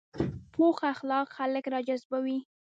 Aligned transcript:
پوخ 0.53 0.77
اخلاق 0.93 1.27
خلک 1.37 1.63
راجذبوي 1.73 2.37